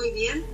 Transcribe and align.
muy 0.00 0.10
bien. 0.12 0.44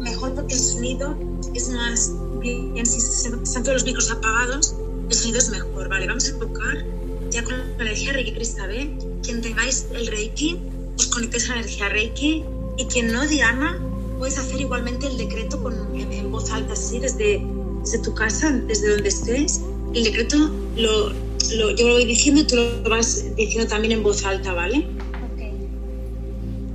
Mejor 0.00 0.34
porque 0.34 0.54
el 0.54 0.60
sonido 0.60 1.16
es 1.54 1.70
más 1.70 2.12
bien, 2.40 2.84
si 2.84 2.98
están 2.98 3.62
todos 3.62 3.74
los 3.74 3.84
micros 3.84 4.10
apagados, 4.10 4.74
el 5.08 5.14
sonido 5.14 5.38
es 5.38 5.50
mejor, 5.50 5.88
¿vale? 5.88 6.06
Vamos 6.06 6.28
a 6.28 6.38
tocar 6.38 6.84
ya 7.30 7.42
con 7.44 7.56
la 7.56 7.64
energía 7.78 8.12
Reiki 8.12 8.34
Cristabé. 8.34 8.96
Quien 9.22 9.40
tengáis 9.40 9.86
el 9.92 10.06
Reiki, 10.06 10.58
os 10.98 11.06
conectéis 11.06 11.48
a 11.48 11.54
la 11.54 11.60
energía 11.60 11.88
Reiki 11.88 12.44
y 12.76 12.84
quien 12.86 13.12
no, 13.12 13.26
Diana, 13.26 13.78
puedes 14.18 14.36
hacer 14.38 14.60
igualmente 14.60 15.06
el 15.06 15.16
decreto 15.16 15.62
con, 15.62 15.74
en, 15.94 16.30
voz 16.30 16.50
alta, 16.50 16.74
así, 16.74 16.98
desde, 16.98 17.42
desde 17.82 17.98
tu 18.00 18.14
casa, 18.14 18.50
desde 18.50 18.90
donde 18.90 19.08
estés. 19.08 19.62
El 19.94 20.04
decreto 20.04 20.36
lo, 20.76 21.08
lo, 21.08 21.70
yo 21.74 21.88
lo 21.88 21.94
voy 21.94 22.04
diciendo 22.04 22.46
tú 22.46 22.56
lo 22.56 22.90
vas 22.90 23.24
diciendo 23.34 23.68
también 23.68 23.92
en 23.92 24.02
voz 24.02 24.24
alta, 24.24 24.52
¿vale? 24.52 24.99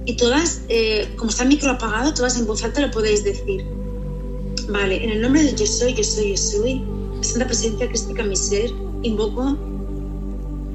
Y 0.06 0.16
todas, 0.18 0.62
eh, 0.70 1.08
como 1.16 1.32
está 1.32 1.44
el 1.44 1.50
micro 1.50 1.72
apagado, 1.72 2.13
todas 2.13 2.38
en 2.38 2.46
voz 2.46 2.63
alta 2.63 2.82
lo 2.82 2.91
podéis 2.91 3.23
decir. 3.23 3.66
Vale, 4.70 5.04
en 5.04 5.09
el 5.12 5.22
nombre 5.22 5.44
de 5.44 5.55
yo 5.55 5.66
soy, 5.66 5.94
yo 5.94 6.04
soy, 6.04 6.32
yo 6.32 6.38
soy, 6.38 6.82
la 7.18 7.23
Santa 7.23 7.48
Presencia 7.48 7.88
Crística, 7.88 8.23
mi 8.23 8.36
ser, 8.36 8.72
invoco 9.04 9.58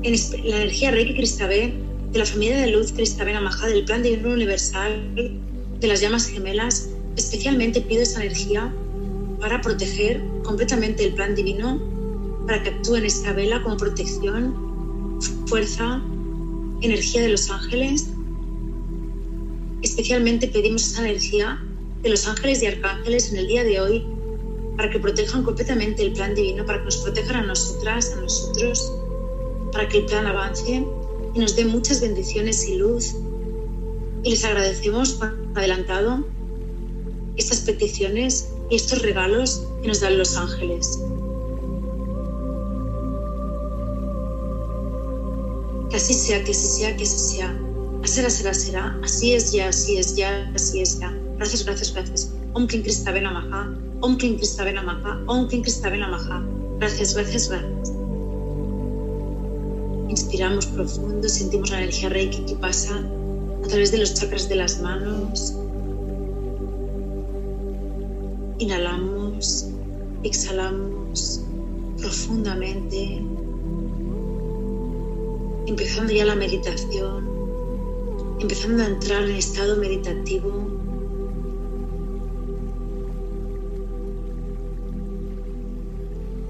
en 0.02 0.12
la 0.44 0.56
energía 0.56 0.90
Reiki 0.90 1.14
Cristabé, 1.14 1.74
de 2.12 2.18
la 2.18 2.24
familia 2.24 2.60
de 2.60 2.68
luz 2.68 2.92
Cristabé 2.92 3.32
Namaha, 3.32 3.68
del 3.68 3.84
plan 3.84 4.02
divino 4.02 4.30
universal, 4.30 5.14
de 5.14 5.86
las 5.86 6.00
llamas 6.00 6.26
gemelas, 6.26 6.88
especialmente 7.16 7.80
pido 7.80 8.02
esa 8.02 8.24
energía 8.24 8.72
para 9.40 9.60
proteger 9.60 10.22
completamente 10.42 11.04
el 11.04 11.14
plan 11.14 11.34
divino, 11.34 11.80
para 12.46 12.62
que 12.62 12.70
actúe 12.70 12.96
en 12.96 13.04
esta 13.04 13.32
vela 13.32 13.62
como 13.62 13.76
protección, 13.76 15.18
fuerza, 15.46 16.02
energía 16.82 17.22
de 17.22 17.28
los 17.28 17.50
ángeles. 17.50 18.08
Especialmente 19.90 20.46
pedimos 20.46 20.86
esa 20.86 21.00
energía 21.00 21.60
de 22.02 22.10
los 22.10 22.28
ángeles 22.28 22.62
y 22.62 22.66
arcángeles 22.66 23.32
en 23.32 23.38
el 23.38 23.48
día 23.48 23.64
de 23.64 23.80
hoy 23.80 24.06
para 24.76 24.88
que 24.88 25.00
protejan 25.00 25.42
completamente 25.42 26.04
el 26.04 26.12
plan 26.12 26.32
divino, 26.32 26.64
para 26.64 26.78
que 26.78 26.84
nos 26.84 26.98
protejan 26.98 27.36
a 27.42 27.42
nosotras, 27.42 28.12
a 28.16 28.20
nosotros, 28.20 28.92
para 29.72 29.88
que 29.88 29.98
el 29.98 30.06
plan 30.06 30.28
avance 30.28 30.86
y 31.34 31.38
nos 31.40 31.56
dé 31.56 31.64
muchas 31.64 32.00
bendiciones 32.00 32.68
y 32.68 32.76
luz. 32.76 33.16
Y 34.22 34.30
les 34.30 34.44
agradecemos 34.44 35.14
por 35.14 35.36
adelantado 35.56 36.24
estas 37.36 37.58
peticiones 37.62 38.48
y 38.70 38.76
estos 38.76 39.02
regalos 39.02 39.66
que 39.82 39.88
nos 39.88 39.98
dan 39.98 40.18
los 40.18 40.36
ángeles. 40.36 41.00
Que 45.90 45.96
así 45.96 46.14
sea, 46.14 46.44
que 46.44 46.52
así 46.52 46.68
sea, 46.78 46.96
que 46.96 47.02
así 47.02 47.36
sea. 47.36 47.69
Será, 48.04 48.30
será, 48.30 48.54
será. 48.54 48.98
Así 49.04 49.34
es 49.34 49.52
ya, 49.52 49.68
así 49.68 49.98
es 49.98 50.16
ya, 50.16 50.50
así 50.54 50.80
es 50.80 50.98
ya. 50.98 51.14
Gracias, 51.36 51.64
gracias, 51.64 51.92
gracias. 51.92 52.32
Om 52.54 52.66
Kim 52.66 52.82
Krista 52.82 53.12
Namaha. 53.12 53.74
Om 54.00 54.16
Kim 54.16 54.36
Krista 54.36 54.64
Namaha. 54.70 55.22
Om 55.26 55.48
Kim 55.48 55.62
Krista 55.62 55.90
Namaha. 55.90 56.42
Gracias, 56.78 57.14
gracias, 57.14 57.48
gracias. 57.48 57.92
Inspiramos 60.08 60.66
profundo, 60.66 61.28
sentimos 61.28 61.70
la 61.70 61.78
energía 61.78 62.08
Reiki 62.08 62.44
que 62.44 62.56
pasa 62.56 62.98
a 63.64 63.68
través 63.68 63.92
de 63.92 63.98
los 63.98 64.14
chakras 64.14 64.48
de 64.48 64.56
las 64.56 64.80
manos. 64.80 65.54
Inhalamos, 68.58 69.68
exhalamos 70.24 71.42
profundamente, 71.98 73.22
empezando 75.66 76.12
ya 76.12 76.24
la 76.24 76.34
meditación, 76.34 77.29
empezando 78.40 78.82
a 78.82 78.86
entrar 78.86 79.24
en 79.24 79.36
estado 79.36 79.76
meditativo. 79.76 80.50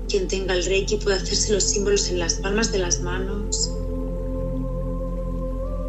Quien 0.09 0.29
tenga 0.29 0.55
el 0.55 0.65
Reiki 0.65 0.97
puede 0.97 1.17
hacerse 1.17 1.53
los 1.53 1.65
símbolos 1.65 2.09
en 2.09 2.19
las 2.19 2.35
palmas 2.35 2.73
de 2.73 2.79
las 2.79 3.01
manos. 3.01 3.73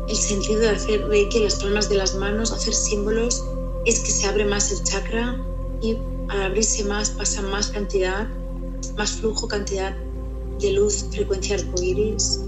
El 0.09 0.15
sentido 0.15 0.59
de 0.59 0.69
hacer 0.69 1.07
Reiki 1.07 1.37
en 1.37 1.43
las 1.45 1.55
palmas 1.55 1.89
de 1.89 1.95
las 1.95 2.15
manos, 2.15 2.51
hacer 2.51 2.73
símbolos, 2.73 3.43
es 3.85 3.99
que 3.99 4.11
se 4.11 4.27
abre 4.27 4.45
más 4.45 4.71
el 4.71 4.83
chakra 4.83 5.43
y 5.81 5.97
al 6.29 6.41
abrirse 6.43 6.83
más 6.83 7.11
pasa 7.11 7.41
más 7.41 7.69
cantidad, 7.69 8.27
más 8.97 9.11
flujo, 9.13 9.47
cantidad 9.47 9.95
de 10.59 10.73
luz, 10.73 11.05
frecuencia 11.11 11.55
arcoíris. 11.55 12.39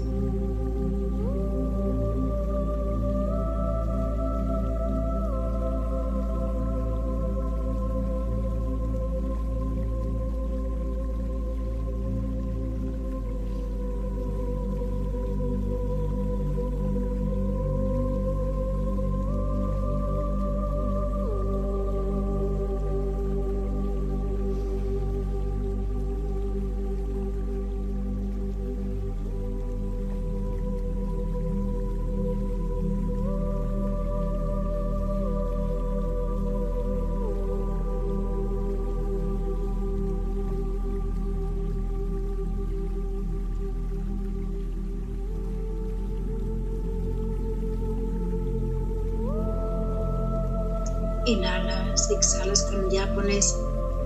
Inhalas, 51.34 52.10
exhalas, 52.10 52.62
cuando 52.62 52.90
ya 52.90 53.12
pones 53.14 53.56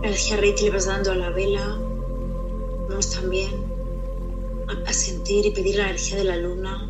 la 0.03 0.09
energía 0.09 0.37
Reiki 0.37 0.65
le 0.65 0.71
vas 0.71 0.87
dando 0.87 1.12
a 1.12 1.15
la 1.15 1.31
vela. 1.31 1.78
Vamos 2.89 3.11
también 3.11 3.50
a, 4.87 4.93
sentir 4.93 5.47
y 5.47 5.50
pedir 5.50 5.77
la 5.77 5.84
energía 5.84 6.19
de 6.19 6.25
la 6.25 6.37
luna. 6.37 6.89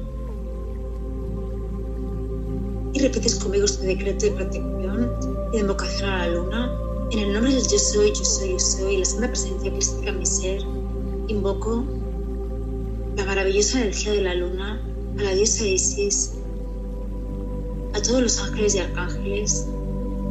Y 2.93 3.00
repites 3.00 3.37
conmigo 3.37 3.65
este 3.65 3.87
decreto 3.87 4.26
de 4.26 4.32
protección 4.32 5.12
y 5.53 5.56
de 5.56 5.60
invocación 5.60 6.10
a 6.10 6.26
la 6.26 6.34
luna. 6.34 6.78
En 7.10 7.19
el 7.20 7.32
nombre 7.32 7.55
del 7.55 7.66
yo 7.66 7.78
soy, 7.78 8.12
yo 8.12 8.25
soy, 8.25 8.53
yo 8.53 8.59
soy, 8.59 8.97
la 8.99 9.05
santa 9.05 9.28
presencia 9.28 9.72
crística 9.72 10.12
mi 10.12 10.26
ser, 10.26 10.60
invoco 11.28 11.84
la 13.16 13.25
maravillosa 13.25 13.81
energía 13.81 14.12
de 14.12 14.22
la 14.22 14.34
luna, 14.34 14.82
a 15.19 15.22
la 15.22 15.34
diosa 15.34 15.65
Isis, 15.65 16.34
a 17.94 18.03
todos 18.03 18.22
los 18.22 18.38
ángeles 18.41 18.75
y 18.75 18.78
arcángeles, 18.78 19.66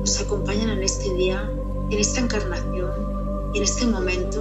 nos 0.08 0.22
acompañan 0.22 0.70
en 0.70 0.84
este 0.84 1.14
día, 1.16 1.52
en 1.92 2.00
esta 2.00 2.22
encarnación 2.22 3.52
y 3.54 3.58
en 3.58 3.64
este 3.66 3.86
momento. 3.88 4.40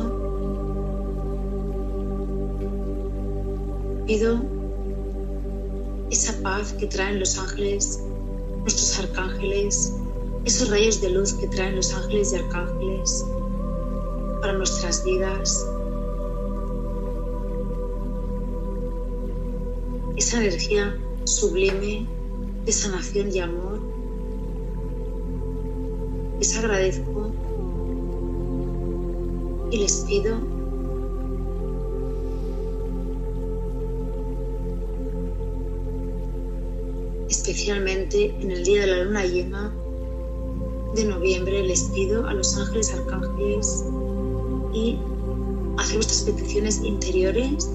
Pido 4.07 4.39
esa 6.09 6.41
paz 6.41 6.73
que 6.75 6.87
traen 6.87 7.19
los 7.19 7.37
ángeles, 7.37 8.01
nuestros 8.61 8.97
arcángeles, 9.01 9.93
esos 10.45 10.71
rayos 10.71 11.01
de 11.01 11.11
luz 11.11 11.33
que 11.33 11.49
traen 11.49 11.75
los 11.75 11.93
ángeles 11.93 12.33
y 12.33 12.37
arcángeles 12.37 13.27
para 14.41 14.53
nuestras 14.53 15.05
vidas. 15.05 15.67
Esa 20.17 20.37
energía 20.39 20.97
sublime 21.25 22.07
de 22.65 22.73
sanación 22.73 23.35
y 23.35 23.41
amor 23.41 23.66
les 26.47 26.57
agradezco 26.59 27.33
y 29.73 29.79
les 29.79 30.05
pido 30.09 30.37
especialmente 37.29 38.33
en 38.41 38.53
el 38.53 38.63
día 38.63 38.83
de 38.83 38.87
la 38.87 39.03
luna 39.03 39.25
llena 39.25 39.75
de 40.95 41.05
noviembre 41.07 41.65
les 41.65 41.83
pido 41.83 42.25
a 42.29 42.35
los 42.35 42.57
ángeles 42.57 42.95
arcángeles 42.95 43.85
y 44.73 44.97
hacer 45.79 45.97
vuestras 45.97 46.23
peticiones 46.23 46.81
interiores 46.85 47.69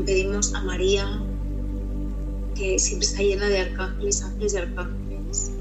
pedimos 0.00 0.54
a 0.54 0.62
María, 0.62 1.22
que 2.54 2.78
siempre 2.78 3.06
está 3.06 3.22
llena 3.22 3.48
de 3.48 3.58
arcángeles, 3.58 4.22
ángeles 4.22 4.54
y 4.54 4.56
arcángeles. 4.56 5.52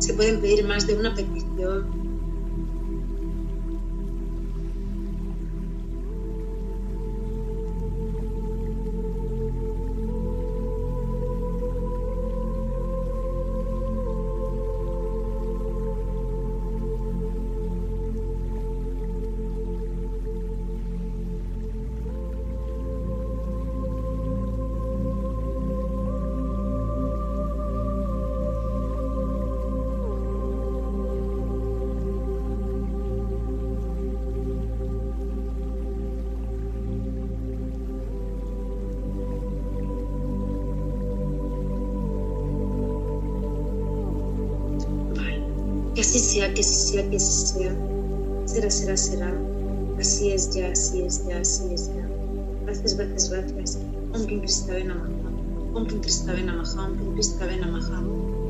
Se 0.00 0.14
pueden 0.14 0.40
pedir 0.40 0.66
más 0.66 0.86
de 0.86 0.96
una 0.96 1.14
petición 1.14 2.03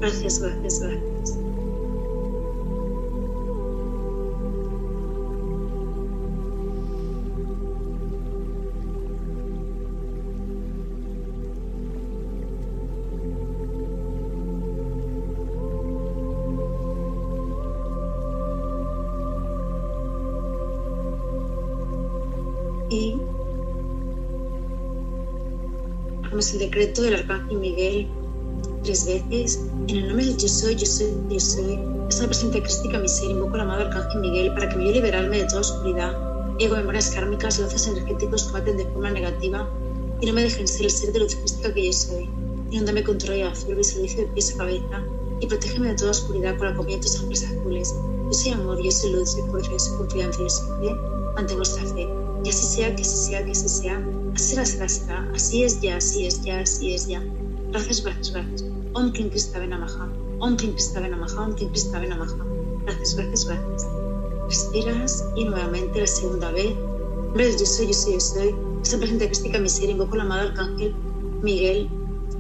Gracias, 0.01 0.41
gracias, 0.41 0.81
gracias. 0.81 1.54
El 26.53 26.59
decreto 26.59 27.03
del 27.03 27.15
Arcángel 27.15 27.59
Miguel 27.59 28.09
tres 28.85 29.07
veces. 29.07 29.61
En 29.89 29.97
el 29.97 30.09
nombre 30.09 30.27
de 30.27 30.37
yo 30.37 30.49
soy, 30.49 30.75
yo 30.77 30.87
soy, 30.87 31.13
yo 31.31 31.41
soy. 31.41 31.79
Esta 32.09 32.27
presente 32.27 32.61
crística 32.61 32.99
mi 32.99 33.09
ser, 33.09 33.31
invoco 33.31 33.55
al 33.55 33.63
amado 33.63 33.83
Arcángel 33.83 34.21
Miguel 34.21 34.53
para 34.53 34.69
que 34.69 34.77
me 34.77 34.85
ayude 34.85 34.99
a 34.99 35.03
liberarme 35.03 35.39
de 35.39 35.45
toda 35.45 35.61
oscuridad, 35.63 36.13
ego, 36.59 36.77
memorias 36.77 37.11
kármicas, 37.11 37.59
lazos 37.59 37.89
energéticos 37.89 38.45
que 38.45 38.53
maten 38.53 38.77
de 38.77 38.85
forma 38.85 39.11
negativa 39.11 39.69
y 40.21 40.27
no 40.27 40.33
me 40.33 40.43
dejen 40.43 40.69
ser 40.69 40.85
el 40.85 40.91
ser 40.91 41.13
de 41.13 41.21
luz 41.21 41.35
crística 41.35 41.73
que 41.73 41.87
yo 41.87 41.93
soy. 41.93 42.29
Inúndame 42.71 43.03
con 43.03 43.19
tu 43.19 43.27
rayo 43.27 43.49
azul, 43.49 43.75
visualizo 43.75 44.19
de 44.19 44.27
pies 44.27 44.55
a 44.55 44.59
cabeza 44.59 45.05
y 45.41 45.47
protégeme 45.47 45.89
de 45.89 45.95
toda 45.95 46.11
oscuridad 46.11 46.57
con 46.59 46.69
la 46.69 46.77
comida 46.77 46.97
de 46.97 47.03
tus 47.03 47.17
ángeles 47.17 47.45
azules. 47.45 47.95
Yo 48.27 48.33
soy 48.33 48.53
amor, 48.53 48.83
yo 48.83 48.91
soy 48.91 49.13
luz, 49.13 49.33
soy 49.33 49.43
fuerza, 49.51 49.79
soy 49.79 49.97
confianza, 49.97 50.41
yo 50.41 50.49
soy 50.49 50.89
fe. 50.89 50.95
Mantengo 51.35 51.63
esta 51.63 51.83
fe. 51.95 52.09
Y 52.45 52.49
así 52.49 52.77
sea, 52.77 52.95
que 52.95 53.03
así 53.03 53.17
sea, 53.17 53.45
que 53.45 53.53
así 53.53 53.69
sea 53.69 54.05
será, 54.37 54.65
será, 54.65 54.89
será. 54.89 55.31
Así 55.35 55.65
es 55.65 55.81
ya, 55.81 55.97
así 55.97 56.27
es 56.27 56.43
ya, 56.43 56.61
así 56.61 56.95
es 56.95 57.07
ya. 57.07 57.23
Gracias, 57.71 58.03
gracias, 58.03 58.33
gracias. 58.33 58.65
Om 58.93 59.13
Kim 59.13 59.31
Krista 59.31 59.59
Namaha. 59.67 60.09
Om 60.39 60.57
Kim 60.57 60.73
Krista 60.73 61.01
Namaha. 61.01 61.43
Om 61.43 61.55
Kim 61.55 61.71
Krista 61.71 62.01
Namaha. 62.01 62.37
Gracias, 62.85 63.17
gracias, 63.17 63.47
gracias. 63.47 63.89
Respiras 64.49 65.25
y 65.37 65.45
nuevamente 65.45 66.01
la 66.01 66.07
segunda 66.07 66.51
vez. 66.53 66.73
Hombre, 67.29 67.51
yo 67.59 67.67
soy, 67.67 67.89
yo 67.89 67.93
soy, 67.95 68.13
yo 68.15 68.21
soy. 68.21 68.55
Esta 68.83 68.99
presente 68.99 69.27
crística 69.27 69.59
miseria 69.59 69.93
invoco 69.93 70.17
la 70.17 70.25
amado 70.25 70.49
arcángel 70.49 70.95
Miguel 71.43 71.89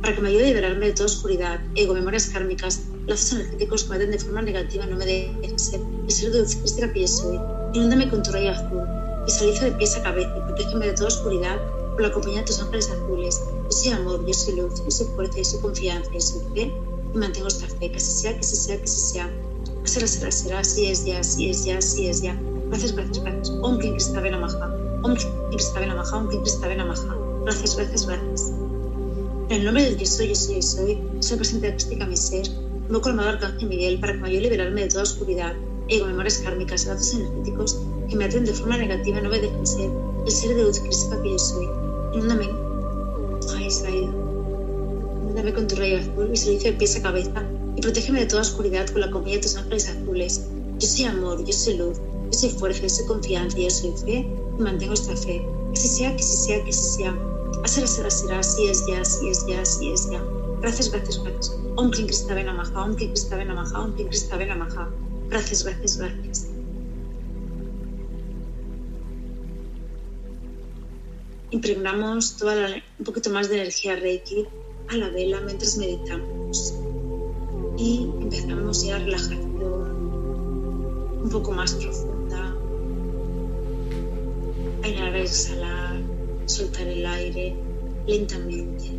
para 0.05 0.14
que 0.14 0.20
me 0.20 0.29
ayude 0.29 0.44
a 0.44 0.47
liberarme 0.49 0.87
de 0.87 0.93
toda 0.93 1.06
oscuridad, 1.06 1.61
ego, 1.75 1.94
memorias 1.94 2.26
kármicas, 2.26 2.82
lazos 3.06 3.32
energéticos 3.32 3.85
que 3.85 3.99
me 3.99 4.06
de 4.06 4.19
forma 4.19 4.43
negativa, 4.43 4.85
no 4.85 4.97
me 4.97 5.06
dejen 5.06 5.58
ser 5.58 5.81
el 5.81 6.11
ser 6.11 6.31
de 6.31 6.40
luz 6.40 6.56
crística 6.56 6.93
que 6.93 7.00
yo 7.00 7.08
soy. 7.08 7.40
Inúndame 7.73 8.11
con 8.11 8.23
tu 8.23 8.31
rayo 8.31 8.50
azul. 8.50 8.82
Visualizo 9.25 9.64
de 9.64 9.73
pies 9.73 9.97
a 9.97 10.02
cabeza 10.02 10.35
y 10.37 10.40
protégeme 10.43 10.87
de 10.87 10.93
toda 10.93 11.08
oscuridad 11.08 11.58
por 11.94 12.02
la 12.02 12.12
compañía 12.12 12.41
de 12.41 12.46
tus 12.46 12.61
ángeles 12.61 12.91
azules. 12.91 13.43
Soy 13.69 13.93
amor, 13.93 14.25
yo 14.26 14.35
soy 14.35 14.56
luz, 14.56 14.82
yo 14.85 14.91
soy 14.91 15.06
fuerza, 15.14 15.38
yo 15.38 15.44
soy 15.44 15.61
confianza, 15.61 16.11
yo 16.12 16.20
soy 16.20 16.41
fe 16.55 16.73
y 17.14 17.19
mantengo 17.19 17.49
esta 17.49 17.67
fe. 17.67 17.91
Que 17.91 17.96
así 17.96 18.12
sea, 18.12 18.35
que 18.35 18.41
así 18.41 18.56
sea, 18.56 18.76
que 18.76 18.85
así 18.85 19.00
sea. 19.00 19.31
Será, 19.85 20.06
será, 20.06 20.31
será, 20.31 20.58
así 20.61 20.87
es 20.87 21.05
ya, 21.05 21.20
así 21.20 21.50
es 21.50 21.64
ya, 21.64 21.79
así 21.79 22.08
es 22.08 22.23
ya. 22.23 22.38
Gracias, 22.69 22.93
gracias, 22.93 23.23
gracias. 23.23 23.50
Om 23.62 23.79
Kim 23.79 23.93
Kristave 23.93 24.31
Namaha. 24.31 24.76
Om 25.02 25.14
Kim 25.14 25.31
Kristave 25.50 25.87
Namaha. 25.87 26.17
Om 26.17 26.29
Kim 26.31 26.41
Kristave 26.41 26.76
Namaha. 26.76 27.17
Gracias, 27.44 27.76
gracias, 27.76 28.06
gracias. 28.06 28.52
En 29.50 29.58
el 29.58 29.64
nombre 29.64 29.85
del 29.85 29.99
yo 29.99 30.06
soy, 30.06 30.29
yo 30.29 30.35
soy, 30.35 30.56
yo 30.56 30.62
soy, 30.62 30.99
soy 31.20 31.37
presente 31.37 31.69
artística 31.69 32.06
mi 32.06 32.17
ser. 32.17 32.49
Me 32.88 33.00
colmado 33.00 33.31
Arcángel 33.31 33.69
Miguel 33.69 34.00
para 34.00 34.14
que 34.14 34.19
me 34.19 34.29
ayude 34.29 34.40
a 34.40 34.43
liberarme 34.43 34.82
de 34.82 34.88
toda 34.88 35.05
oscuridad, 35.05 35.55
ego, 35.88 36.06
memorias 36.06 36.38
kármicas, 36.38 36.87
datos 36.87 37.14
energéticos 37.14 37.79
que 38.08 38.17
me 38.17 38.25
aten 38.25 38.44
de 38.44 38.52
forma 38.52 38.76
negativa 38.76 39.20
no 39.20 39.31
me 39.31 39.40
dejen 39.40 39.67
ser 39.67 39.90
el 40.25 40.31
ser 40.31 40.56
de 40.56 40.64
luz 40.64 40.81
crística 40.81 41.20
que 41.23 41.31
yo 41.31 41.38
soy. 41.38 41.84
Inúndame. 42.14 42.49
Se 43.69 43.87
ha 43.87 43.90
ido. 43.90 44.12
Inúndame 45.22 45.52
con 45.52 45.66
tu 45.66 45.75
rayo 45.76 45.99
azul, 45.99 46.28
visualiza 46.28 46.69
de 46.69 46.75
pies 46.75 46.96
a 46.96 47.02
cabeza 47.02 47.44
y 47.76 47.81
protégeme 47.81 48.20
de 48.20 48.26
toda 48.26 48.43
oscuridad 48.43 48.87
con 48.88 49.00
la 49.00 49.11
comida 49.11 49.34
de 49.34 49.40
tus 49.40 49.56
ángeles 49.56 49.88
azules. 49.88 50.43
Yo 50.78 50.87
soy 50.87 51.05
amor, 51.06 51.44
yo 51.44 51.52
soy 51.52 51.78
luz, 51.78 51.99
yo 52.31 52.38
soy 52.38 52.50
fuerza, 52.50 52.82
yo 52.82 52.88
soy 52.88 53.06
confianza, 53.06 53.58
yo 53.58 53.70
soy 53.70 53.93
fe 54.05 54.28
y 54.58 54.62
mantengo 54.62 54.94
esta 54.94 55.16
fe. 55.16 55.44
Que 55.72 55.81
si 55.81 55.88
sea, 55.88 56.14
que 56.14 56.22
si 56.22 56.37
sea, 56.37 56.64
que 56.64 56.72
si 56.72 56.96
sea. 56.96 57.19
Será, 57.64 57.87
será, 57.87 58.11
será, 58.11 58.38
así 58.38 58.69
es 58.69 58.87
ya, 58.87 59.00
así 59.00 59.28
es 59.28 59.46
ya, 59.49 59.61
así 59.61 59.90
es 59.90 60.11
ya. 60.11 60.22
Gracias, 60.61 60.90
gracias, 60.90 61.22
gracias. 61.22 61.56
Om 61.76 61.90
Kim 61.90 62.06
Kristave 62.06 62.44
Namaha, 62.44 62.84
Om 62.84 62.96
Kim 62.96 63.11
Kristave 63.11 63.44
Namaha, 63.44 63.81
Om 63.81 63.96
Kim 63.96 64.08
Kristave 64.08 64.46
Namaha. 64.46 64.90
Gracias, 65.31 65.64
gracias, 65.64 65.96
gracias. 65.99 66.54
Impregnamos 71.54 72.37
toda 72.37 72.82
un 72.99 73.04
poquito 73.04 73.30
más 73.30 73.49
de 73.49 73.54
energía 73.61 73.94
Reiki 73.94 74.44
a 74.88 74.96
la 74.96 75.08
vela 75.11 75.40
mientras 75.42 75.76
meditamos 75.76 76.75
y 77.78 78.11
empezamos 78.20 78.84
ya 78.84 78.99
relajación 78.99 79.54
un 81.23 81.28
poco 81.30 81.52
más 81.52 81.75
profunda. 81.75 82.56
A 84.82 84.88
inhalar, 84.88 85.16
exhalar, 85.16 86.02
soltar 86.46 86.88
el 86.88 87.06
aire 87.06 87.56
lentamente. 88.06 88.90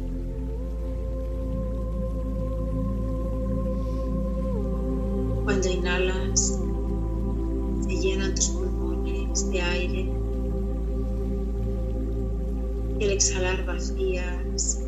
Cuando 5.44 5.70
inhalas, 5.70 6.60
se 7.86 7.96
llenan 8.02 8.34
tus 8.34 8.48
pulmones 8.48 9.52
de 9.52 9.62
aire 9.62 10.25
exhalar 13.16 13.64
vacías. 13.66 14.85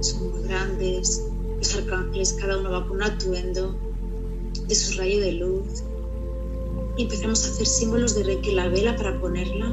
Son 0.00 0.30
muy 0.30 0.42
grandes. 0.42 1.24
Los 1.58 1.74
arcángeles, 1.76 2.32
cada 2.34 2.58
uno 2.58 2.70
va 2.70 2.86
con 2.86 2.96
un 2.96 3.02
atuendo 3.02 3.74
de 4.66 4.74
su 4.74 4.98
rayo 4.98 5.20
de 5.20 5.32
luz. 5.32 5.82
y 6.96 7.02
empezamos 7.02 7.44
a 7.44 7.48
hacer 7.48 7.66
símbolos 7.66 8.14
de 8.14 8.22
Reiki 8.22 8.52
la 8.52 8.68
vela 8.68 8.94
para 8.96 9.20
ponerla. 9.20 9.66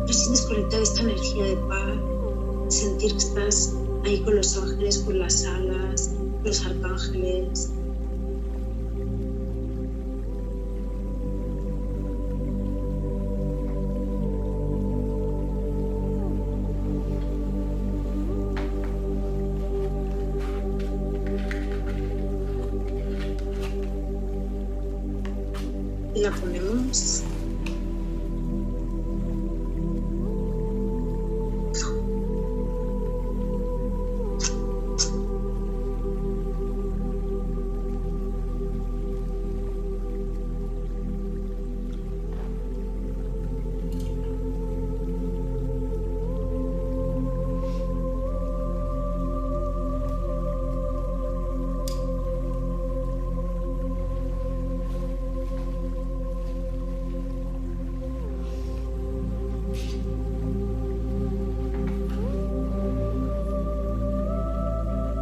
Pero 0.00 0.12
sientes 0.12 0.42
conectada 0.42 0.82
esta 0.82 1.02
energía 1.02 1.44
de 1.44 1.56
paz, 1.56 1.98
sentir 2.68 3.12
que 3.12 3.18
estás 3.18 3.74
ahí 4.04 4.20
con 4.20 4.36
los 4.36 4.56
ángeles, 4.56 4.98
con 5.00 5.18
las 5.18 5.44
alas, 5.44 6.12
los 6.44 6.64
arcángeles, 6.64 7.70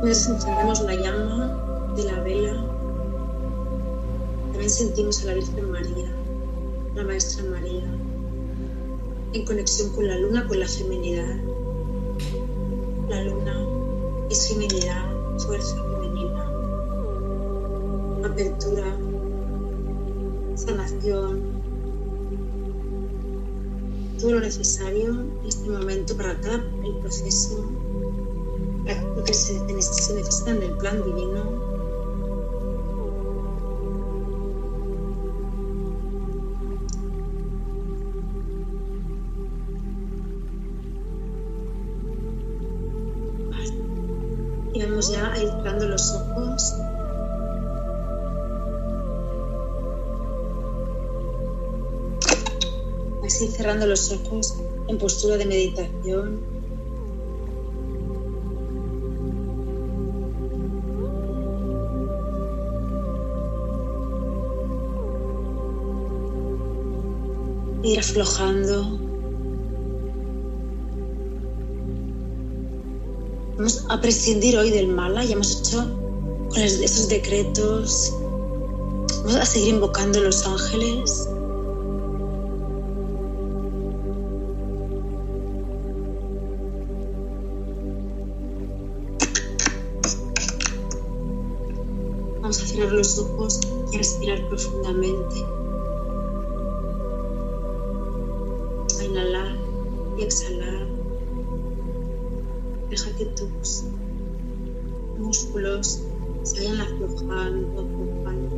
Entonces 0.03 0.31
encendemos 0.31 0.81
la 0.81 0.97
llama 0.97 1.93
de 1.95 2.03
la 2.03 2.19
vela. 2.25 2.55
También 4.51 4.69
sentimos 4.69 5.23
a 5.23 5.27
la 5.27 5.35
Virgen 5.35 5.71
María, 5.71 6.13
la 6.97 7.05
Maestra 7.05 7.45
María, 7.45 7.85
en 9.33 9.45
conexión 9.45 9.91
con 9.91 10.09
la 10.09 10.19
luna, 10.19 10.49
con 10.49 10.59
la 10.59 10.67
feminidad. 10.67 11.37
La 13.09 13.23
luna 13.23 13.65
es 14.29 14.49
feminidad, 14.49 15.09
fuerza 15.39 15.77
femenina, 15.77 16.51
apertura, 18.25 18.97
sanación, 20.57 21.43
todo 24.19 24.33
lo 24.33 24.41
necesario 24.41 25.11
en 25.11 25.47
este 25.47 25.71
momento 25.71 26.17
para 26.17 26.41
cada 26.41 26.57
el 26.57 26.97
proceso 27.01 27.82
que 29.25 29.35
se, 29.35 29.83
se 29.83 30.15
necesita 30.15 30.51
en 30.51 30.63
el 30.63 30.77
plan 30.77 31.03
divino. 31.05 31.73
Y 44.75 44.83
vamos 44.83 45.13
ya 45.13 45.35
cerrando 45.35 45.89
los 45.89 46.13
ojos. 46.15 46.75
Así 53.25 53.49
cerrando 53.49 53.87
los 53.87 54.13
ojos 54.13 54.55
en 54.89 54.99
postura 54.99 55.37
de 55.37 55.47
meditación. 55.47 56.52
Ir 67.83 67.99
aflojando. 67.99 68.99
Vamos 73.57 73.85
a 73.89 74.01
prescindir 74.01 74.57
hoy 74.57 74.71
del 74.71 74.89
mala, 74.89 75.25
ya 75.25 75.35
hemos 75.35 75.61
hecho 75.61 75.85
con 76.51 76.59
esos 76.59 77.09
decretos. 77.09 78.13
Vamos 79.19 79.37
a 79.37 79.47
seguir 79.47 79.75
invocando 79.75 80.19
a 80.19 80.23
los 80.23 80.47
ángeles. 80.47 81.29
Vamos 92.41 92.63
a 92.63 92.67
cerrar 92.67 92.93
los 92.93 93.19
ojos 93.19 93.61
y 93.93 93.95
a 93.95 93.99
respirar 93.99 94.49
profundamente. 94.49 95.62
Músculos 105.77 106.03
se 106.43 106.61
vayan 106.61 106.81
aflojando, 106.81 107.81
aflojando. 107.81 108.57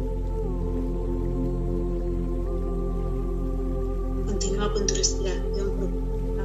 Continúa 4.26 4.73
con 4.73 4.87
tu 4.87 4.94
respiración 4.94 5.71
profunda. 5.76 6.44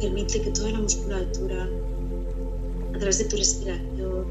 Permite 0.00 0.40
que 0.42 0.50
toda 0.50 0.70
la 0.70 0.80
musculatura, 0.80 1.68
a 2.94 2.98
través 2.98 3.18
de 3.18 3.24
tu 3.24 3.36
respiración, 3.36 4.26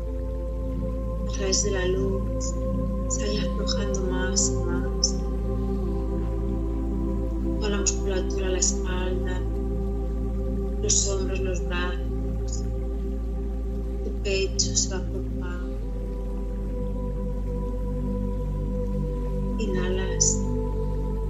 a 1.27 1.31
través 1.31 1.63
de 1.63 1.71
la 1.71 1.85
luz, 1.87 2.53
se 3.09 3.27
vaya 3.27 3.51
aflojando 3.51 4.01
más 4.01 4.49
y 4.49 4.55
más 4.65 5.15
la 7.69 7.77
musculatura, 7.77 8.49
la 8.49 8.57
espalda, 8.57 9.41
los 10.81 11.07
hombros, 11.07 11.28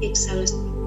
y 0.01 0.78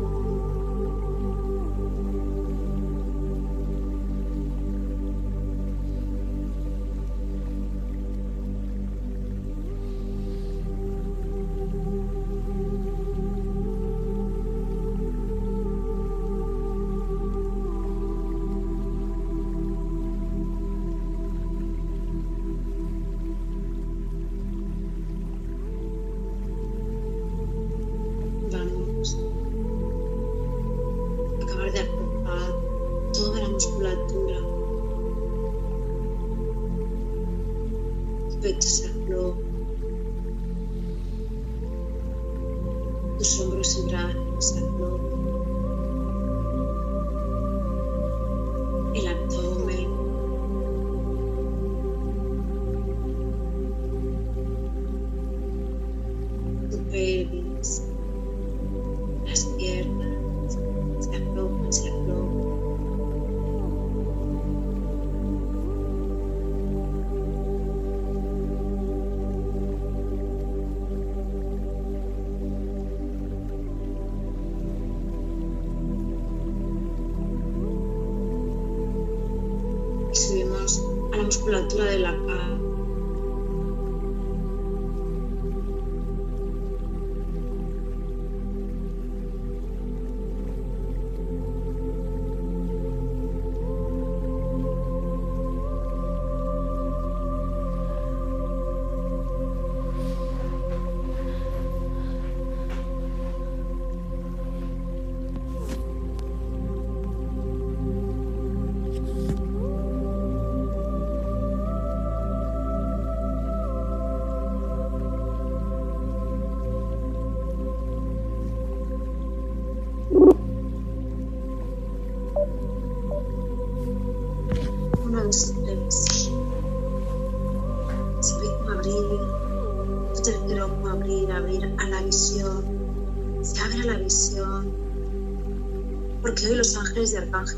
musculatura 81.33 81.87
de 81.87 81.99
la 81.99 82.12
cara. 82.27 82.62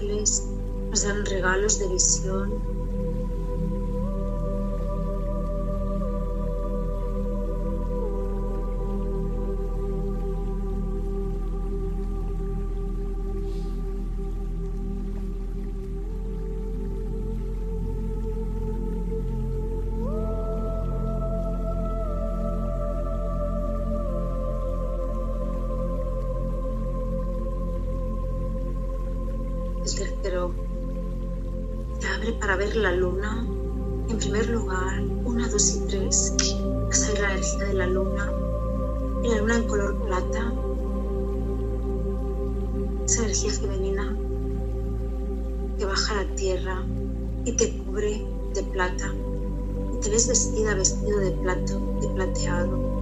Nos 0.05 0.43
dan 1.03 1.25
regalos 1.27 1.79
de 1.79 1.89
visión 1.89 2.74
para 32.45 32.57
ver 32.57 32.77
la 32.77 32.93
luna. 32.93 33.43
En 34.11 34.19
primer 34.19 34.51
lugar, 34.51 35.03
una, 35.25 35.49
dos 35.49 35.77
y 35.77 35.89
tres. 35.89 36.35
Vas 36.89 37.05
a 37.05 37.13
ver 37.13 37.21
la 37.23 37.31
energía 37.33 37.65
de 37.65 37.73
la 37.73 37.87
luna. 37.87 38.33
Y 39.23 39.29
la 39.29 39.39
luna 39.39 39.57
en 39.57 39.67
color 39.67 39.97
plata. 40.05 40.53
Esa 43.07 43.23
energía 43.23 43.51
femenina 43.51 44.15
que 45.79 45.87
baja 45.87 46.13
a 46.13 46.23
la 46.23 46.35
tierra 46.35 46.85
y 47.47 47.53
te 47.53 47.79
cubre 47.79 48.27
de 48.53 48.63
plata. 48.65 49.15
Y 49.95 50.01
te 50.01 50.11
ves 50.11 50.29
vestida, 50.29 50.75
vestido 50.75 51.21
de 51.21 51.31
plato, 51.31 51.81
de 52.03 52.09
plateado. 52.09 52.94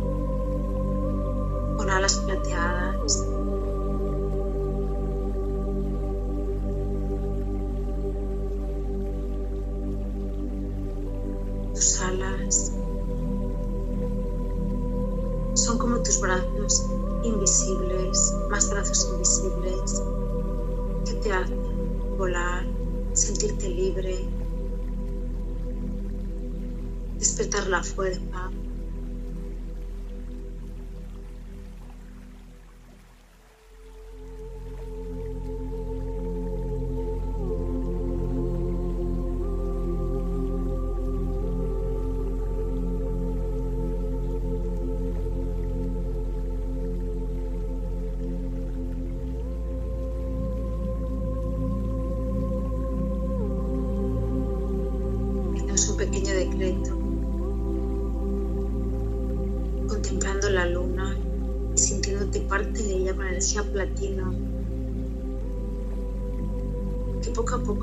Fuerza, 28.51 28.51
contemplando 28.51 28.72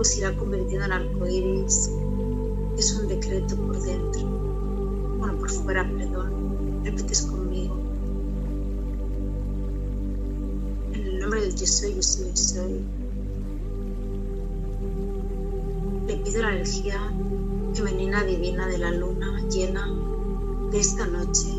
se 0.10 0.20
irá 0.20 0.36
convirtiendo 0.36 0.86
en 0.86 0.92
arcoíris. 0.92 1.92
Es 2.78 2.98
un 3.00 3.08
decreto 3.08 3.56
por 3.56 3.80
dentro, 3.80 4.28
bueno, 5.20 5.38
por 5.38 5.52
fuera, 5.52 5.88
perdón. 5.88 6.84
Repites 6.84 7.24
conmigo. 7.24 7.78
En 10.94 11.06
el 11.06 11.20
nombre 11.20 11.42
del 11.42 11.56
yo 11.56 11.68
soy, 11.68 11.94
yo 11.94 12.02
soy, 12.02 12.30
yo 12.30 12.38
soy. 12.38 12.82
Le 16.08 16.16
pido 16.18 16.42
la 16.42 16.54
energía 16.54 17.14
femenina 17.74 18.24
divina 18.24 18.66
de 18.68 18.78
la 18.80 18.92
luna 18.92 19.48
llena 19.50 19.88
de 20.72 20.80
esta 20.80 21.06
noche. 21.06 21.50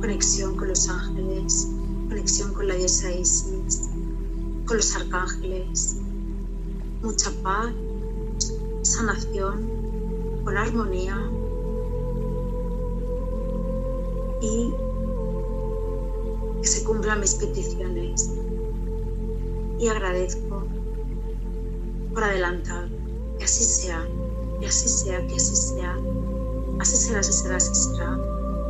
Conexión 0.00 0.56
con 0.56 0.68
los 0.68 0.88
ángeles, 0.88 1.68
conexión 2.08 2.54
con 2.54 2.68
la 2.68 2.76
diosa 2.76 3.12
Isis, 3.12 3.90
con 4.64 4.76
los 4.78 4.96
arcángeles. 4.96 5.98
Mucha 7.02 7.30
paz, 7.42 7.72
sanación, 8.82 10.42
con 10.44 10.56
armonía 10.56 11.30
y 14.40 14.72
que 16.60 16.68
se 16.68 16.84
cumplan 16.84 17.20
mis 17.20 17.34
peticiones. 17.34 18.30
Y 19.78 19.88
agradezco 19.88 20.64
por 22.12 22.24
adelantar 22.24 22.88
que 23.38 23.44
así 23.44 23.64
sea. 23.64 24.06
Y 24.60 24.64
así 24.64 24.88
sea, 24.88 25.24
que 25.26 25.36
así 25.36 25.54
sea. 25.54 25.96
Así 26.80 26.96
será, 26.96 27.20
así 27.20 27.32
será, 27.32 27.56
así 27.56 27.74
será. 27.74 28.18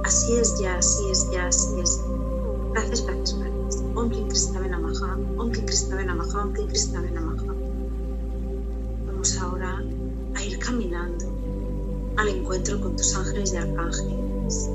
Así 0.05 0.35
es 0.37 0.59
ya, 0.61 0.77
así 0.77 1.11
es 1.11 1.31
ya, 1.31 1.47
así 1.47 1.81
es. 1.81 2.03
Gracias, 2.73 3.07
gracias, 3.07 3.39
gracias. 3.39 3.85
Om 3.95 4.11
Krista 4.29 4.61
Benamaha, 4.61 5.19
Om 5.39 5.51
Krista 5.51 5.97
Benamaha, 5.97 6.43
Om 6.43 6.53
Krista 6.53 7.01
Benamaha. 7.01 7.28
Ahora 9.37 9.83
a 10.35 10.43
ir 10.43 10.59
caminando 10.59 11.27
al 12.17 12.29
encuentro 12.29 12.81
con 12.81 12.97
tus 12.97 13.15
ángeles 13.15 13.53
y 13.53 13.57
arcángeles. 13.57 14.71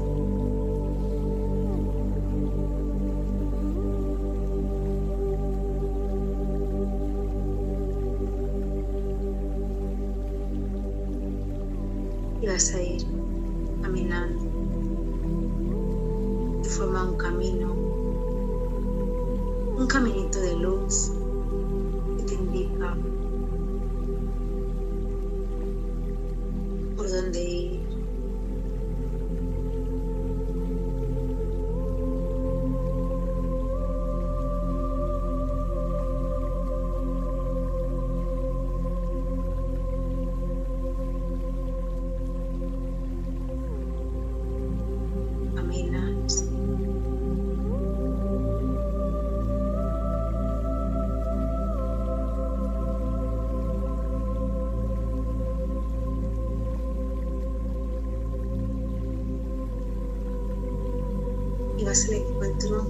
El 61.93 62.13
encuentro 62.15 62.87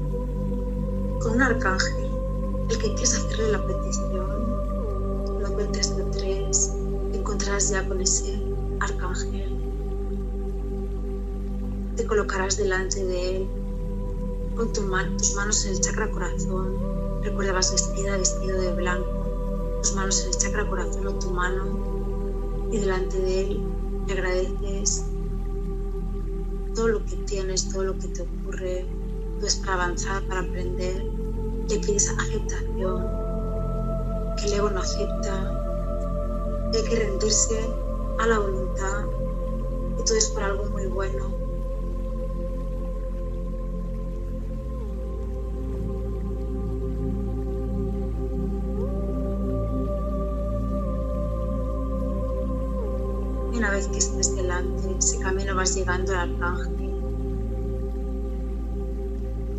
con 1.20 1.34
un 1.34 1.42
arcángel, 1.42 2.10
el 2.70 2.78
que 2.78 2.94
quieres 2.94 3.14
hacerle 3.14 3.52
la 3.52 3.68
petición, 3.68 5.42
lo 5.42 5.54
cuentes 5.54 5.96
de 5.98 6.04
tres, 6.06 6.72
te 7.12 7.18
encontrarás 7.18 7.70
ya 7.70 7.86
con 7.86 8.00
ese 8.00 8.42
arcángel. 8.80 9.58
Te 11.98 12.06
colocarás 12.06 12.56
delante 12.56 13.04
de 13.04 13.36
él 13.36 13.48
con 14.56 14.72
tus 14.72 14.86
manos 14.86 15.66
en 15.66 15.74
el 15.74 15.82
chakra 15.82 16.10
corazón. 16.10 16.78
Recuerda, 17.24 17.52
vas 17.52 17.74
vestida, 17.74 18.18
vestido 18.18 18.58
de 18.58 18.72
blanco, 18.72 19.80
tus 19.82 19.96
manos 19.96 20.22
en 20.22 20.30
el 20.30 20.38
chakra 20.38 20.70
corazón 20.70 21.08
o 21.08 21.14
tu 21.20 21.30
mano 21.30 22.70
y 22.72 22.78
delante 22.78 23.20
de 23.20 23.42
él 23.42 23.64
le 24.08 24.14
agradeces 24.14 25.06
todo 26.76 26.88
lo 26.88 27.06
que 27.06 27.16
tienes, 27.28 27.70
todo 27.70 27.84
lo 27.84 27.98
que 27.98 28.08
te 28.08 28.22
ocurre, 28.22 28.86
todo 29.38 29.48
es 29.48 29.56
para 29.58 29.74
avanzar, 29.74 30.24
para 30.28 30.42
aprender. 30.42 31.04
Le 31.70 31.80
pides 31.80 32.10
aceptación, 32.10 33.08
que 34.38 34.46
el 34.46 34.54
ego 34.54 34.70
no 34.70 34.80
acepta, 34.80 35.60
hay 36.74 36.84
que 36.84 36.96
rendirse 36.96 37.70
a 38.20 38.28
la 38.28 38.40
voluntad, 38.40 39.06
y 40.00 40.04
todo 40.04 40.18
es 40.18 40.28
por 40.30 40.44
algo 40.44 40.66
muy 40.66 40.88
bueno. 40.88 41.43
Vez 53.72 53.88
que 53.88 53.98
estés 53.98 54.36
delante, 54.36 54.96
ese 54.98 55.20
camino 55.20 55.56
vas 55.56 55.76
llegando 55.76 56.14
al 56.14 56.34
arcángel. 56.34 56.90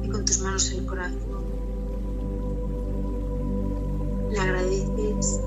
Y 0.02 0.08
con 0.08 0.24
tus 0.24 0.40
manos 0.40 0.70
en 0.72 0.80
el 0.80 0.86
corazón, 0.86 1.44
le 4.30 4.40
agradeces 4.40 5.40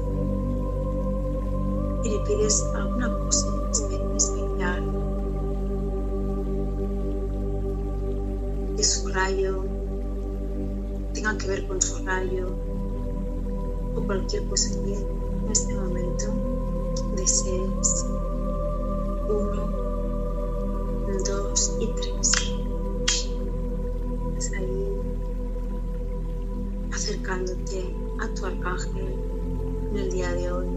y 2.03 2.09
le 2.09 2.19
pides 2.19 2.65
alguna 2.73 3.17
cosa 3.19 3.47
especial. 3.71 4.83
Que 8.75 8.83
su 8.83 9.07
rayo 9.07 9.63
tenga 11.13 11.37
que 11.37 11.47
ver 11.47 11.67
con 11.67 11.81
su 11.81 12.05
rayo 12.05 12.47
o 13.95 14.01
cualquier 14.01 14.47
cosa 14.47 14.69
que 14.83 14.93
en 14.93 15.51
este 15.51 15.73
momento 15.73 16.25
desees. 17.15 18.05
Uno, 19.29 19.69
dos 21.25 21.77
y 21.79 21.87
tres. 21.87 22.53
Estás 24.37 24.53
ahí 24.53 25.01
acercándote 26.93 27.93
a 28.19 28.33
tu 28.33 28.45
arcángel 28.45 29.19
en 29.91 29.97
el 29.97 30.11
día 30.11 30.31
de 30.31 30.51
hoy. 30.51 30.67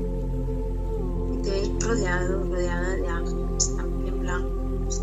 Y 1.33 1.43
te 1.43 1.51
ves 1.51 1.71
rodeado, 1.81 2.45
rodeada 2.45 2.97
de 2.97 3.09
ángeles 3.09 3.77
también 3.77 4.21
blancos, 4.21 5.03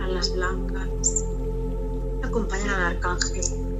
alas 0.00 0.34
blancas. 0.34 1.26
Acompañan 2.22 2.70
al 2.70 2.96
arcángel 2.96 3.73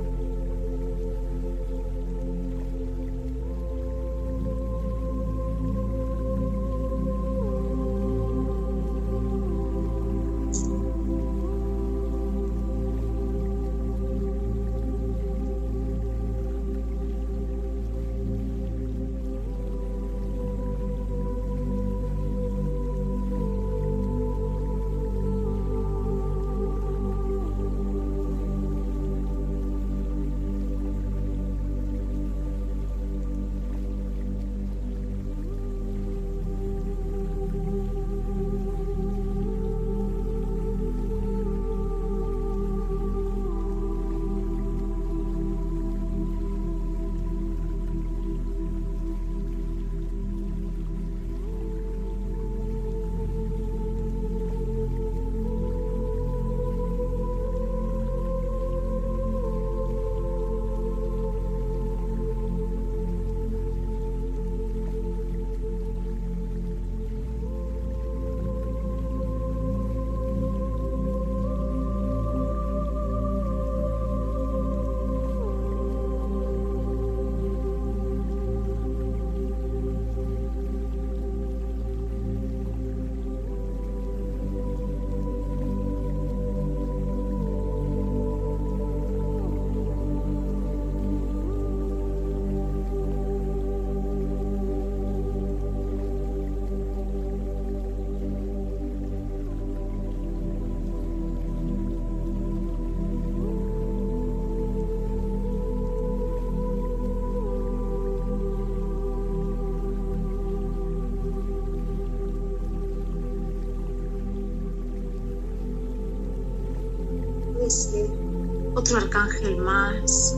arcángel 118.97 119.57
más. 119.57 120.37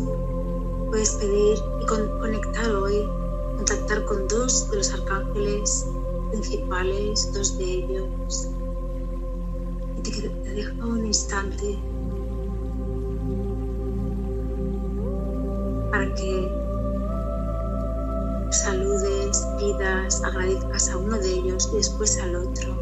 Puedes 0.89 1.13
pedir 1.13 1.59
y 1.83 1.87
conectar 1.87 2.75
hoy, 2.75 3.09
contactar 3.57 4.05
con 4.05 4.29
dos 4.29 4.71
de 4.71 4.77
los 4.79 4.93
arcángeles 4.93 5.87
principales, 6.31 7.33
dos 7.33 7.59
de 7.59 7.65
ellos. 7.65 8.49
Y 9.99 10.03
te, 10.03 10.29
te 10.29 10.83
un 10.83 11.07
instante 11.07 11.79
para 15.91 16.15
que 16.15 16.51
saludes, 18.51 19.47
pidas, 19.59 20.23
agradezcas 20.23 20.91
a 20.91 20.97
uno 20.97 21.19
de 21.19 21.33
ellos 21.33 21.69
y 21.73 21.77
después 21.77 22.19
al 22.21 22.37
otro. 22.37 22.77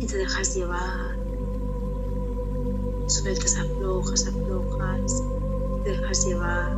Y 0.00 0.06
te 0.06 0.16
dejas 0.16 0.54
llevar 0.56 1.21
sueltas, 3.12 3.56
aflojas, 3.56 4.26
aflojas, 4.26 5.22
dejas 5.84 6.26
llevar 6.26 6.76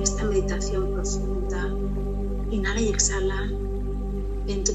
esta 0.00 0.24
meditación 0.24 0.92
profunda. 0.92 1.74
Inhala 2.50 2.80
y 2.80 2.88
exhala, 2.88 3.50
lento 4.46 4.72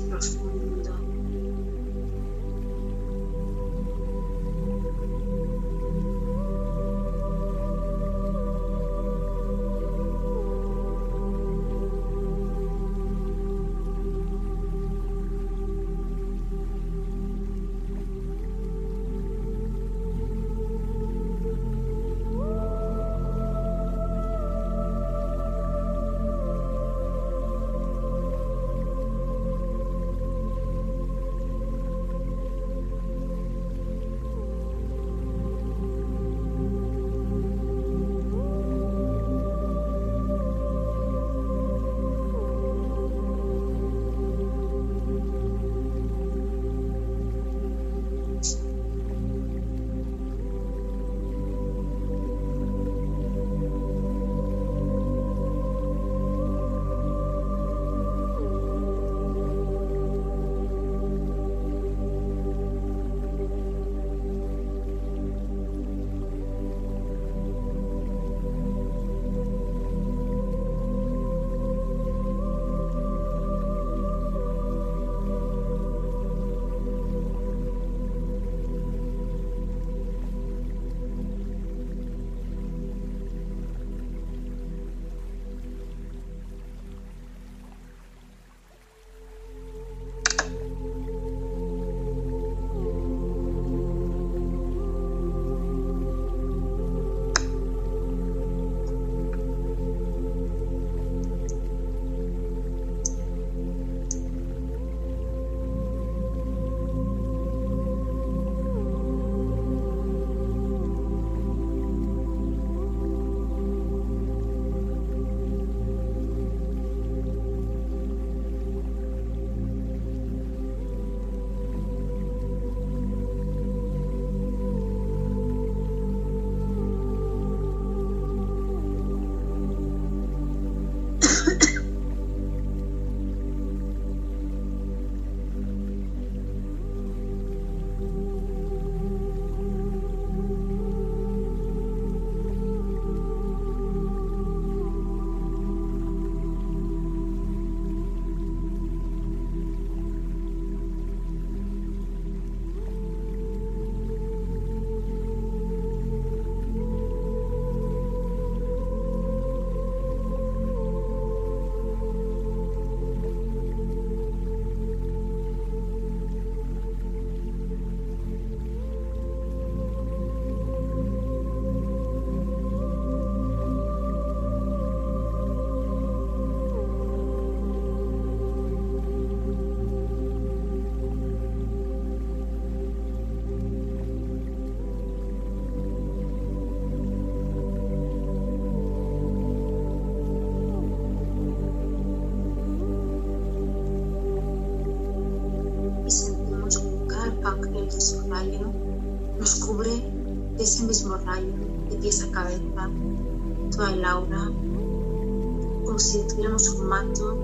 un 206.68 206.88
manto 206.88 207.38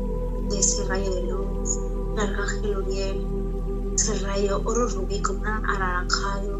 de 0.49 0.59
ese 0.59 0.83
rayo 0.85 1.09
de 1.09 1.21
luz, 1.23 1.79
el 2.13 2.19
arcángel 2.19 2.77
Uriel, 2.77 3.25
ese 3.95 4.13
rayo 4.25 4.61
oro 4.65 4.87
rubí 4.89 5.21
como 5.21 5.39
un 5.39 5.47
anaranjado, 5.47 6.59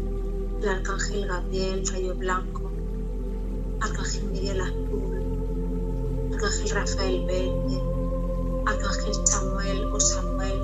el 0.62 0.68
arcángel 0.68 1.26
Gabriel, 1.26 1.86
rayo 1.86 2.14
blanco, 2.14 2.62
arcángel 3.80 4.24
Miguel 4.30 4.60
azul, 4.62 6.32
arcángel 6.32 6.70
Rafael 6.70 7.26
verde, 7.26 7.82
arcángel 8.64 9.14
Samuel 9.26 9.84
o 9.92 10.00
Samuel, 10.00 10.60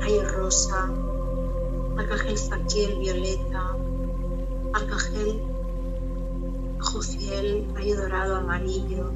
rayo 0.00 0.28
rosa, 0.30 0.90
arcángel 1.98 2.38
Zaquiel 2.38 2.98
violeta, 2.98 3.76
arcángel 4.72 5.42
Jofiel, 6.78 7.66
rayo 7.74 7.96
dorado 7.96 8.36
amarillo, 8.36 9.10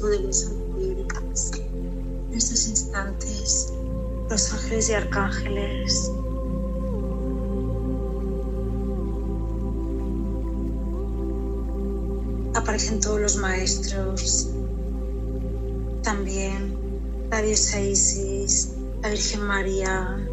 llena 0.00 0.30
todo 0.30 0.94
de. 0.94 1.52
En 2.30 2.34
estos 2.34 2.68
instantes, 2.68 3.72
los 4.28 4.52
ángeles 4.52 4.88
y 4.90 4.92
arcángeles 4.92 6.12
aparecen 12.54 13.00
todos 13.00 13.20
los 13.20 13.36
maestros, 13.36 14.50
también 16.02 16.76
la 17.30 17.40
diosa 17.42 17.80
Isis, 17.80 18.74
la 19.02 19.08
Virgen 19.10 19.42
María, 19.42 20.28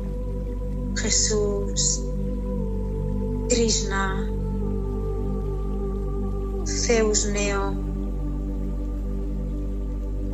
Jesús, 0.95 2.01
Krishna, 3.49 4.29
Zeus 6.65 7.25
Neo, 7.27 7.84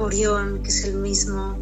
Orión, 0.02 0.64
que 0.64 0.70
es 0.70 0.84
el 0.86 0.96
mismo, 0.96 1.56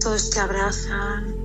todos 0.00 0.30
te 0.30 0.40
abrazan. 0.40 1.35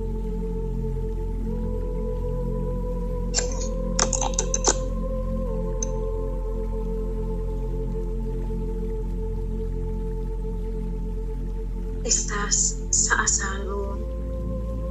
A 12.52 13.26
salvo 13.26 13.96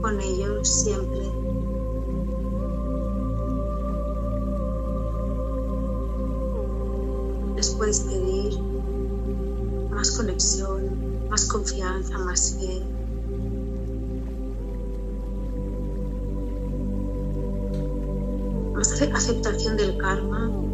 con 0.02 0.20
ellos 0.20 0.68
siempre. 0.68 1.20
Les 7.56 7.70
puedes 7.70 8.00
pedir 8.00 8.60
más 9.92 10.10
conexión, 10.12 11.30
más 11.30 11.46
confianza, 11.46 12.18
más 12.18 12.58
fe. 12.60 12.82
más 18.74 19.00
aceptación 19.14 19.78
del 19.78 19.96
karma. 19.98 20.71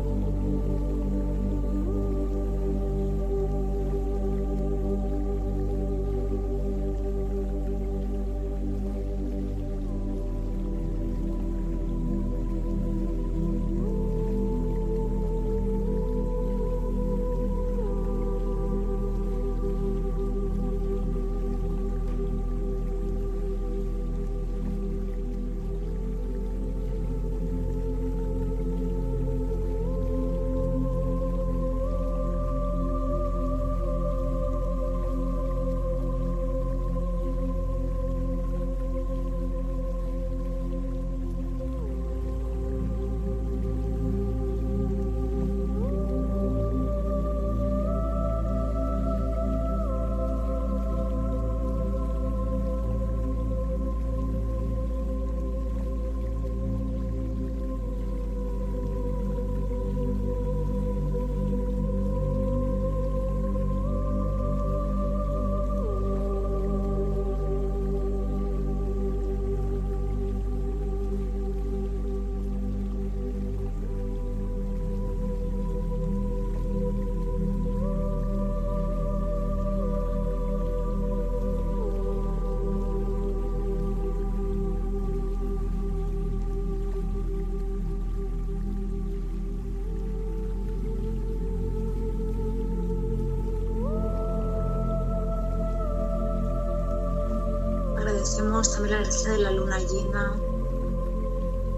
También 98.77 98.99
la 98.99 99.07
energía 99.07 99.31
de 99.31 99.39
la 99.39 99.51
luna 99.51 99.79
llena, 99.79 100.35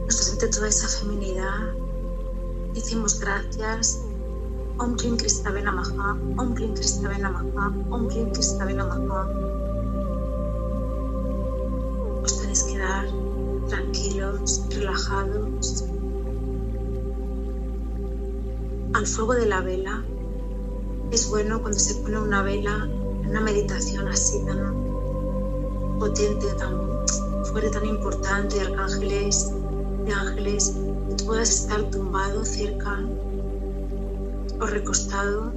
nos 0.05 0.15
transmite 0.17 0.47
toda 0.49 0.67
esa 0.67 0.87
feminidad. 0.99 1.73
Decimos 2.73 3.21
gracias. 3.21 4.03
Om 4.79 4.97
Klim 4.97 5.15
Krista 5.15 5.49
Namaha, 5.49 6.17
Om 6.37 6.55
Klim 6.55 6.73
Krista 6.73 7.07
Namaha, 7.17 7.73
Om 7.89 8.07
Klim 8.09 8.31
Krista 8.31 8.65
Namaha. 8.65 9.29
Os 12.21 12.33
podéis 12.33 12.63
quedar 12.63 13.05
tranquilos, 13.69 14.61
relajados. 14.69 15.85
Al 18.93 19.07
fuego 19.07 19.35
de 19.35 19.45
la 19.45 19.61
vela 19.61 20.03
es 21.11 21.29
bueno 21.29 21.61
cuando 21.61 21.79
se 21.79 21.95
pone 21.95 22.19
una 22.19 22.41
vela 22.41 22.89
en 23.23 23.29
una 23.29 23.39
meditación 23.39 24.05
así 24.09 24.43
tan 24.45 24.88
potente, 25.99 26.47
tan 26.57 26.79
fuerte, 27.45 27.69
tan 27.69 27.85
importante 27.85 28.61
arcángeles, 28.61 29.51
de 30.05 30.13
ángeles, 30.13 30.75
que 31.09 31.15
tú 31.15 31.25
puedas 31.25 31.49
estar 31.49 31.83
tumbado 31.91 32.43
cerca 32.45 32.99
o 34.59 34.65
recostado 34.65 35.51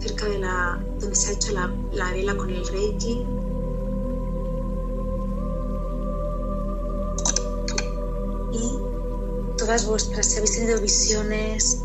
cerca 0.00 0.26
de 0.26 0.38
la 0.38 0.80
donde 0.98 1.14
se 1.14 1.30
ha 1.30 1.34
hecho 1.34 1.52
la, 1.52 1.70
la 1.92 2.10
vela 2.12 2.36
con 2.36 2.50
el 2.50 2.66
reiki. 2.66 3.26
Y 8.52 9.56
todas 9.58 9.86
vuestras, 9.86 10.26
si 10.26 10.36
habéis 10.38 10.58
tenido 10.58 10.80
visiones, 10.80 11.82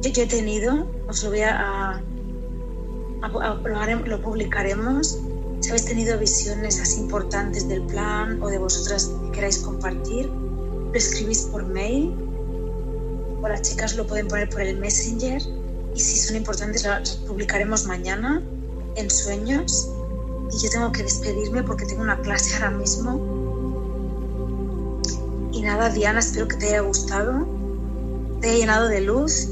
yo, 0.00 0.10
yo 0.10 0.22
he 0.22 0.26
tenido, 0.26 0.86
os 1.08 1.22
lo 1.24 1.30
voy 1.30 1.40
a, 1.40 2.00
lo 4.06 4.22
publicaremos 4.22 5.18
si 5.64 5.70
habéis 5.70 5.86
tenido 5.86 6.18
visiones 6.18 6.78
así 6.78 7.00
importantes 7.00 7.66
del 7.66 7.80
plan 7.86 8.38
o 8.42 8.48
de 8.48 8.58
vosotras 8.58 9.10
que 9.24 9.30
queráis 9.32 9.60
compartir, 9.60 10.26
lo 10.26 10.92
escribís 10.92 11.44
por 11.44 11.64
mail 11.64 12.14
o 13.40 13.48
las 13.48 13.62
chicas 13.62 13.96
lo 13.96 14.06
pueden 14.06 14.28
poner 14.28 14.50
por 14.50 14.60
el 14.60 14.76
Messenger 14.78 15.40
y 15.94 16.00
si 16.00 16.18
son 16.18 16.36
importantes 16.36 16.84
las 16.84 17.16
publicaremos 17.26 17.86
mañana 17.86 18.42
en 18.96 19.08
sueños. 19.08 19.88
Y 20.52 20.64
yo 20.64 20.70
tengo 20.70 20.92
que 20.92 21.02
despedirme 21.02 21.62
porque 21.62 21.86
tengo 21.86 22.02
una 22.02 22.20
clase 22.20 22.56
ahora 22.56 22.72
mismo. 22.72 23.18
Y 25.50 25.62
nada, 25.62 25.88
Diana, 25.88 26.18
espero 26.18 26.46
que 26.46 26.56
te 26.56 26.66
haya 26.66 26.80
gustado, 26.80 27.48
te 28.42 28.50
haya 28.50 28.58
llenado 28.58 28.88
de 28.88 29.00
luz 29.00 29.48